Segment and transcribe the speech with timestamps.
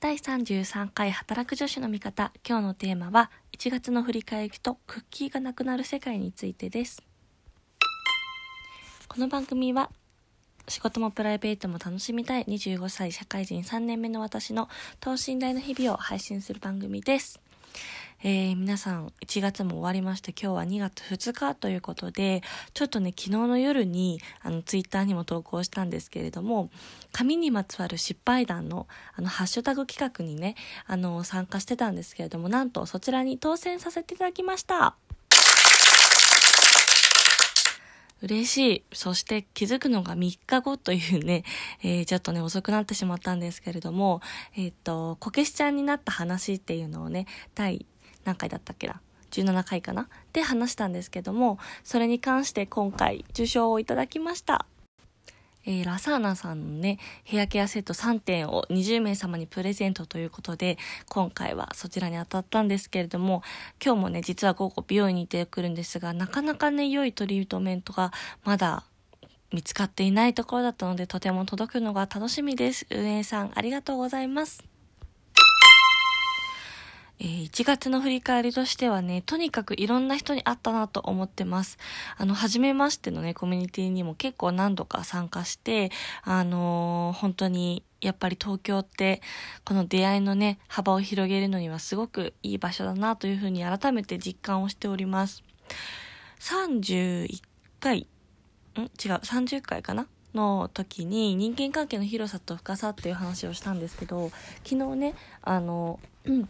[0.00, 2.30] 第33回働く女子の味方。
[2.48, 7.02] 今日のテーマは1月の振り返りとクッキーがなくなる世界についてです。
[9.08, 9.90] この番組は
[10.68, 14.68] 仕事もプライベートも楽しみたい25歳社会人3年目の私の
[15.00, 17.40] 等身大の日々を配信する番組です。
[18.24, 22.42] えー、皆さん1月も終わりまして今日は2月2日ということで
[22.74, 26.68] ちょっとね昨日の夜にあのツイッターにも投稿したんですけれども
[27.12, 34.96] 紙にまつわる失敗談のあのハッシュタグ企画にねあの参加してたんですけれどもなんとそちらに当選させていただきました
[38.20, 38.82] 嬉しい。
[38.92, 41.44] そして気づくのが3日後というね、
[41.84, 44.20] えー、ちょっとね、遅くなってしまったんですけれども、
[44.56, 47.86] えっ、と、こけしちゃんになった話っていうのをね、第
[48.28, 49.00] 何回だったっけな
[49.30, 50.08] ？17回かな？
[50.34, 54.66] で話したんですけどもそれに関して今回受賞をいただきました
[55.66, 60.78] えー、ラサーナさんのね、ヘアケアセット3点を20名様にプレゼントということで、
[61.10, 63.42] 今回はそちらに当たったんですけれども、
[63.84, 68.12] 今日もね、実は午後美容院に行ってくるんですが、なかなかね、良いトリートメントが
[68.44, 68.84] まだ
[69.52, 72.86] 見つかっていないところだったので、とても届くのが楽しみです。
[72.90, 74.67] 運営さん、ありがとうございます。
[77.20, 81.78] えー、1月の振り返りとしてはね、とにかくいろんな人に会ったなと思ってます。
[82.16, 85.90] あの、初めましてのね、コミュニティにも結構何度か参加して、
[86.22, 89.20] あのー、本当に、やっぱり東京って、
[89.64, 95.42] この出会いのね、幅を広げるのにはすごくいい場所だなというふうに改めて実感をしております。
[96.40, 97.42] 31
[97.80, 98.02] 回、ん？
[98.02, 100.06] 違う、30回かな？
[100.34, 104.30] の時に人間関係の広さと深さっていう話をしたんですけど
[104.64, 106.48] 昨日ねあの、うん、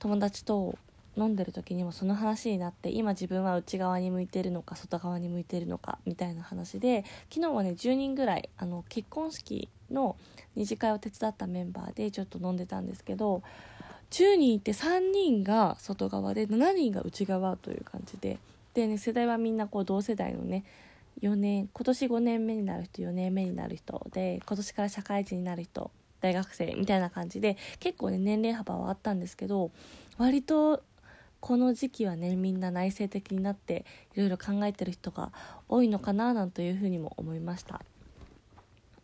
[0.00, 0.76] 友達と
[1.16, 10.16] 飲んでる時にもその話になって今自分は内側に向いてるのか外側に向いてるのかみたいな話で昨日はね10人ぐらいあの結婚式の
[10.56, 13.42] 二次会を手伝ったメンバーでちょっと飲んでたんですけど
[14.10, 18.38] 10人いて3人が外側で7人が内側という感じで
[18.74, 20.64] でね世代はみんなこう同世代のね
[21.22, 29.70] 4年今年5年目になる人4年目になる人で今年から社会人になる人大学生みたいな感じで結構ね年齢幅はあったんですけど
[30.18, 30.82] 割と
[31.40, 35.32] この時期はねみんな内省的になっていろいろ考えてる人が
[35.68, 37.80] 多いのかななんというふうにも思いました。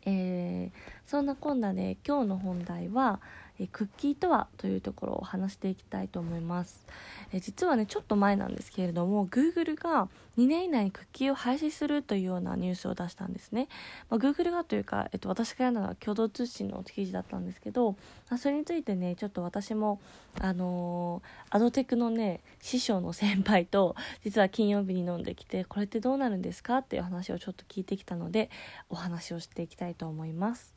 [0.09, 3.21] えー、そんなこんなで今日の本題は
[3.59, 6.85] えクッキーとはというところを話していきたいと思います、
[7.33, 13.69] え実はねちょっと前なんですけれども Google が2年以内にクッキーを廃止するというようなニュースを出したんですね、
[14.11, 17.93] まあ、Google がというか、えっと、私がやるのは共同通信の記事だったんですけど、
[18.29, 20.01] まあ、それについてねちょっと私も
[20.39, 26.79] あのー、アドテクのね師匠の先輩と実は金曜日に飲んできてこれってどうなるんですか？
[26.79, 28.51] っていう話をちょっと聞いてきたので
[28.91, 30.76] お話をしていきたいと思います。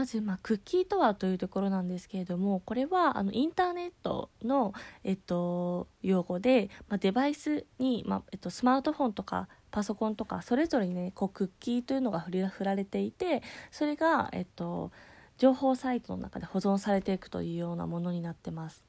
[0.00, 4.72] まず、まあ、クッキーとはというところなんですけれどもこれはあのインターネットの、
[5.04, 14.90] えっと、用語で、まあ、デバイスに、まあえっと、スマートフォンとかパソコンとかそれぞれにねこうクッキーというのが振り振られていてそれが、えっと、
[15.36, 18.82] 情報サイトの中で保存されていくというようなものになってます。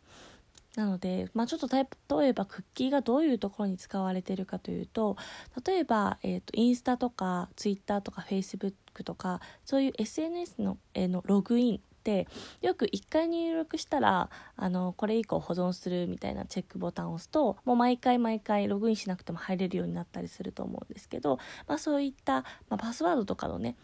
[0.76, 5.18] なので、まあ、ちょっと例えばクッキーがどういうところに使われているかというと
[5.66, 12.28] 例えば、えーと、インスタとかツイッターとかフェイスブックとかそういう SNS の,、えー、のログインって
[12.62, 21.38] よく1回入力したらあのこれ以降保存するみたいなチェックボタンを押すともう毎回毎回ログインしなくても入れるようになったりすると思うんですけど、
[21.68, 23.76] まあ、そういった、まあ、パスワードとかのね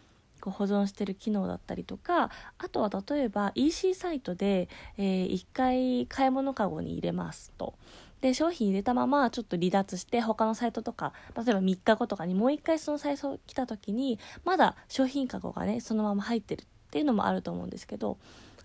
[0.48, 7.74] こう保存してる機能だったりとかあとは例えば EC サイトで、えー、1回買い物かごに入れますと。
[8.20, 18.18] で商品入れたままちょっと離脱して他のサイトとか例えば3日後とかにもう1回そのサイト来た時にまだ商品かごがねそのまま入ってるっていうのもあると思うんですけど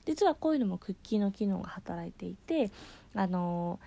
[0.06, 2.72] 実はこういうのもクッキーの機能が働いていて
[3.14, 3.80] あの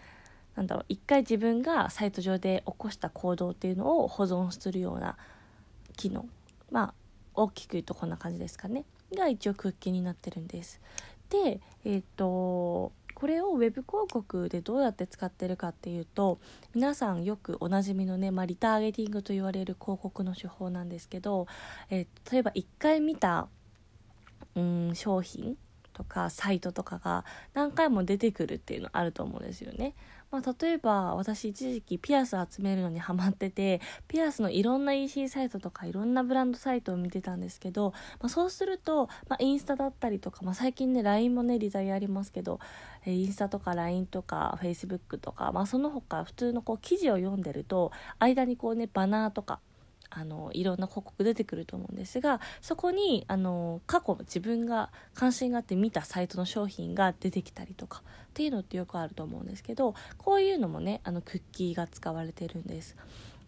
[0.54, 5.16] ー、なんだろう一回自分がサイト上で起こした行動っていうのを保存するような
[5.96, 6.26] 機能
[6.70, 7.05] まあ
[7.36, 10.80] 大きく言うとこんな感じですかねが一応クッキーになってるんです
[11.30, 16.38] でえっ、ー、とこれをウェブ広告でどうやって使ってるかっていうと
[16.74, 21.46] 皆さんよくおなじみのね、まあ、リターゲティングと言われる広告の手法なんですけど、
[21.88, 23.48] えー、例えば1回見た
[24.54, 25.56] うん商品
[25.94, 27.24] とかサイトとかが
[27.54, 29.94] 何回も出てくるっていうのあると思うんですよね。
[30.30, 42.58] まあ、例えば私一時期ピアス集めるのにハマっててピアスのいろんな EC サイトとかいろんなブランドサイトを見てたんですけど、まあ、そうすると、まあ、インスタだったりとか、まあ、最近ね LINE もねリザイありますけど、
[43.04, 49.60] えインスタとか LINE とか Facebook とか、まあ、その他普通のこう記事を読んでると間にこうねバナーとか
[50.10, 62.96] あのいろんな広告出てくると思うんですがそこにあの過去自分が関心があって見たサイトの商品が出てきたりとかっていうのってよくあると思うんですけどこういうのもねあのクッキーが使われてるんです。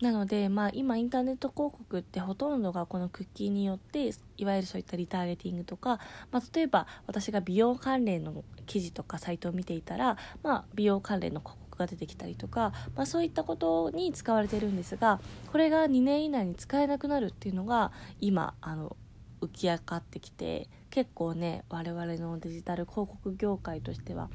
[0.01, 5.99] なので、まあ、今インターネット広告ってほとんどがこのクッキーによっていわゆるそういったリターゲティングとか、
[6.31, 15.21] まあ、例えば私が美容関連の記事とかサイトを見ていたら、まあ、美容関連の広告が出てきたりとか、まあ、そういったことに使われてるんですが
[15.51, 18.97] これが2年以内に使えなくなるっていうのが今あの
[19.41, 24.29] 浮き上がってきて結構ね我々のデジタル広告業界としては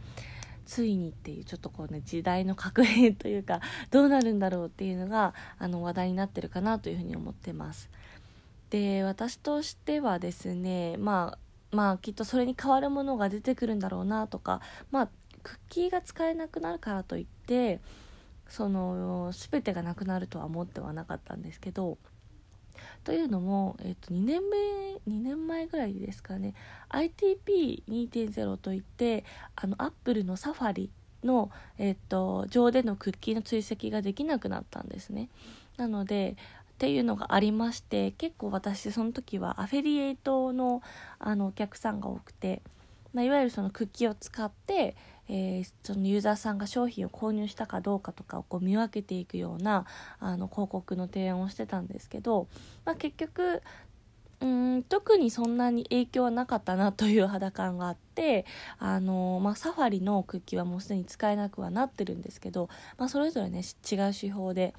[0.66, 3.60] ついにっていうちょっとこうね時代の革命というか
[3.92, 7.90] どうなるんだろうっていうのがあの話題になってるかなというふうに思ってます。
[8.70, 11.38] で私としてはですねま
[11.72, 15.10] あまあきっとそれに代わるものが出てくるんだろうなとかまあ
[15.44, 17.80] クッキーが使えなくなるからといって
[18.48, 21.98] その全てがなくなるとは思ってはなかったんですけど
[23.04, 24.58] というのも、えっと、2年目
[25.08, 26.54] 2年前ぐらいですかね
[26.90, 29.26] ITP2.0 といって
[29.56, 30.90] あのアップルのサファリ
[31.24, 35.30] の、えっと、上でのクッキーの追跡ができなくなったんですね。
[35.78, 36.36] なので
[36.74, 40.82] っていうのがありまして結構私その時はアフィリエイトの
[41.20, 42.62] あのお客さんが多くて、
[43.14, 44.96] まあ、いわゆるそのクッキーを使って
[45.30, 49.86] えー、そのユーザーさんが商品を購入したかどうかとかをこう見分けていくような
[50.20, 52.48] あの広告の提案をしてたんですけど、
[52.86, 53.62] まあ、結局
[54.42, 58.46] うん特にそんなに影響はなかったなという肌感があって
[58.78, 62.68] あの、まあ、サファリのクッキーはもうすでに使えなくはなってるんですけど、
[62.98, 64.74] まあ、それぞれね違う手法で。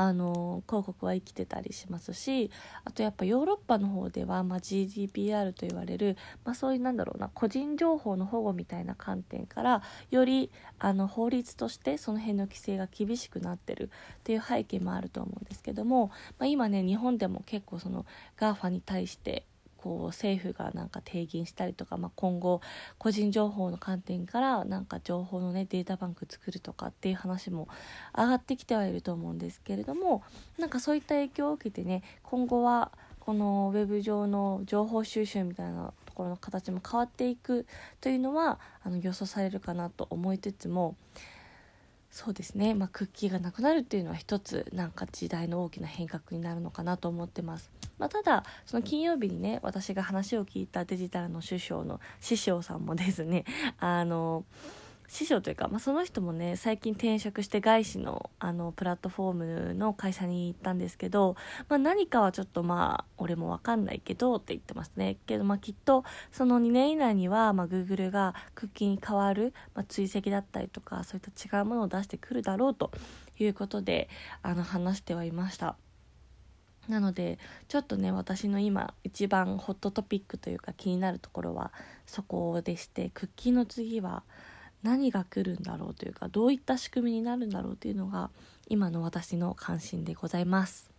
[0.00, 2.50] あの広告は生きてたりしますし
[2.86, 18.06] あとやっぱヨーロッパの方では、まあ、GDPR と言われる、まあ、そういうなんだろうな個人情報の保護みたいな観点からよりあの法律としてその辺の規制が厳しくなってるっていう背景もあると思うんですけども、まあ、今ね日本でも結構その
[18.38, 19.44] GAFA に対して
[19.82, 22.60] こう政府がなんか提言したりとか、まあ、今後
[22.98, 27.66] 個人情報の観点からなんか情報のねデータバンク作るとかっていう話も
[28.14, 30.22] 上がってきてはいると思うんですけれども
[30.58, 37.66] なんかそういった影響を受けてね今後はこのウェブ上の情報収集みたいなところの形も変わっていく
[38.02, 40.96] というのはあの予想されるかなと思いつつも
[42.10, 47.70] そうですね、まあ、クッキーがなくなるっていうのは一つなんか時代の大きな変革になるのかなと思ってます。
[47.98, 53.44] まあ、ただその金曜日にね私が話を聞いたデジタルの首相の師匠さんもですね
[53.78, 54.44] あの
[55.10, 61.34] 師匠というか、まあ、その人もね最近転職して外資のあのプラットフォームの会社に行ったんですけど、
[61.68, 72.92] まあ、何かはちょっとまあ俺も分かんないけどって言ってますねけどまあきっとその2年以内には、まあ、Google がクッキーに代わる、まあ、追跡だったりとかそういった違うものを出してくるだろうと
[73.40, 74.08] いうことで
[74.42, 75.74] あの話してはいました。
[76.88, 81.72] なのでちょっとね私の今一番ホットトピックというか気になるところは
[82.06, 84.22] そこでしてクッキーの次は
[84.82, 88.30] 何が来るんだろうというかどういった仕組みになるんだろうというのが
[88.68, 90.90] 今の私の関心でございます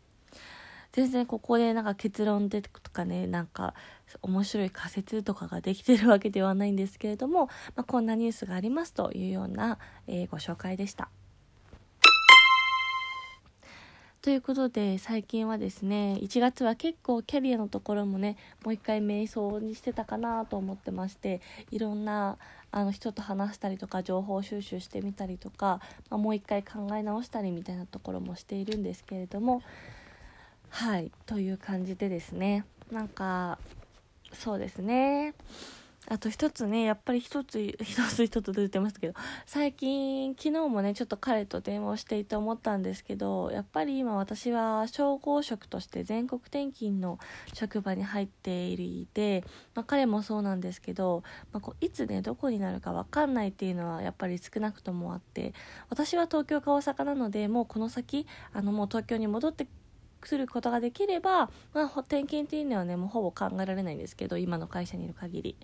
[0.92, 3.74] 全然ここでなんか結論でとかねなんか
[4.22, 7.46] 面白い仮説とかができてるわけではないんですけれども、
[7.76, 11.10] まあ、こんなニュースがありますというような、えー、ご紹介でした。
[14.22, 21.42] ということで最近はですね1月は結構キャリアのところもねもう一回瞑想にしてたかなと思ってまして
[21.72, 22.38] いろんな
[22.72, 25.80] あの人と話したりとか情報収集してみたりとか、
[26.12, 29.64] まあ、もう一回考え直したりみたいなところもしているんですけれども
[30.70, 32.64] はいという感じでですね。
[32.92, 33.58] なんか
[34.34, 35.34] そうですね。
[36.08, 39.14] あと一つねやっぱり一つ一つ一つ出てましたけど
[39.46, 47.20] 最近昨日もねちょっと彼と電話をしていて思ったんですけどやっぱり今私は総合職として全国転勤の
[47.54, 49.44] 職場に入っていて、
[49.76, 55.54] まあ、彼もそうなんですけど、まあ、こういつねどこになるか分かんないっていうのはやっぱり少なくともあって
[55.90, 59.68] 私は東京か大阪なのでもうこの先あのもう東京に戻って
[60.28, 65.58] することができれば、まあ、転勤っていうのはねもうほぼ考えられないんですけど今の会社にいる限り。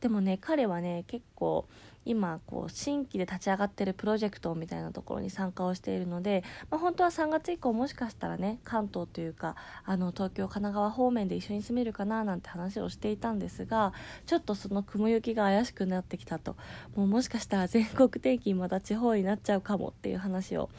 [0.00, 1.66] でもね彼はね結構
[2.04, 9.54] 今こう新規で立ち上がってるプロジェクトみたいなところに参加をしているので、まあ、本当は3月以降もしかしたらね関東というか
[9.84, 13.92] あの東京神奈川方面で一緒に住めるかななんて話をしていたんですが
[14.26, 16.56] ちょっとその雲行きが怪しくなってきたと。
[16.96, 20.70] もうもしかしたら全国転勤また地方になっちゃうかもっていう話を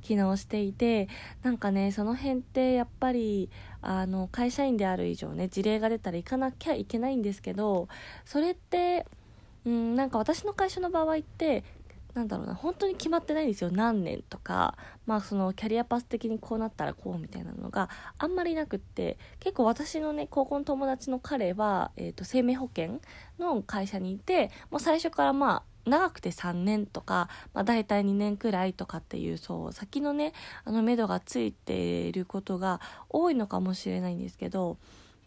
[0.00, 1.08] 機能していて
[1.42, 3.50] なんかねその辺ってやっぱり
[3.82, 7.88] あの会社員である以上ね事例が出たら行かなきゃいけないんですけど
[8.24, 9.06] それって
[9.64, 11.64] うんなんか私の会社の場合って
[12.14, 13.70] なんだろうな本当に決まってないんですよ。
[13.70, 14.76] 何年とか
[15.06, 17.88] まあそのキャリアパス的にこうなったらこうみたいなのが
[18.18, 23.00] あんまりなくって結構私のね高校の友達の彼は、えーと、生命保険
[23.38, 30.32] の会社にいてもう最初からまあ長くて3年とか、まあ、大体2年くらいとかっていうそう先のね
[30.64, 34.78] あの目処がついていることが多いのかもしれないんですけど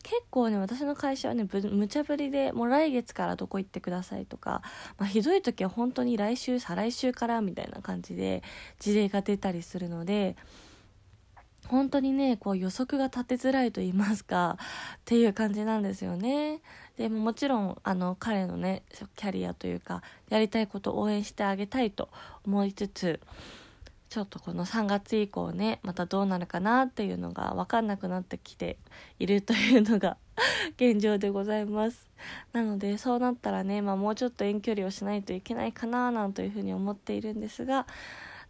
[0.04, 4.62] 結構ね私の会社はね無茶ぶりでもう来月からどこ行ってくださいとか、
[4.98, 8.44] まあ、ひどい時は本当に来週再来週からみたいな感じで
[8.80, 10.36] 事例が出たりするので
[11.68, 14.58] 本当にねこう予測が立てづらいと言いますか
[14.98, 16.62] っていう感じなんですよね。
[16.98, 18.84] でももちろんあの彼のね
[19.16, 22.10] キャリアというかやりたいことを応援してあげたいと
[22.46, 23.20] 思いつつ
[24.14, 28.78] ちょっとこの3月以降ねまたどうなるかなっていうのが分かんなくなってきて
[29.18, 30.18] いるというのが
[30.78, 32.08] 現状でございます
[32.52, 37.88] なのでそうなったらね、まあ、もうちょっと遠距離をしないといけないかななんというふうに思っているんですが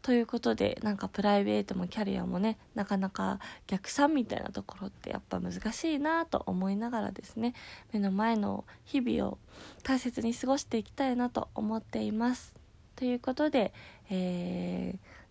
[0.03, 7.53] ということでなんかプライベートもキャリアもねなかなか逆算みたいなところってやっぱ難しいなと思いながらですね
[7.91, 9.38] 目の前の日々を
[9.81, 12.55] 大切に過ごしていきたいなと思っています。
[12.95, 13.74] ということで、
[14.10, 15.24] えー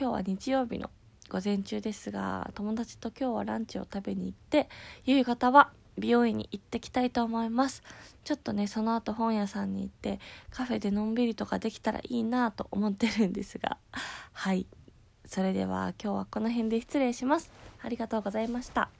[0.00, 0.88] 今日は日曜日の
[1.28, 4.70] 午前中ですが友達と今日はランチを食べに行って
[5.04, 7.82] 夕方は美容院に行ってきたいと思います。
[8.24, 10.20] ちょっとねその後本屋さんに行って
[10.50, 13.78] カフェでのんびりとかできたらいいなと思ってるんですが。
[14.32, 14.66] はい。
[15.26, 17.52] それでは今日はこの辺で失礼します。
[17.82, 18.90] ありがとうございました。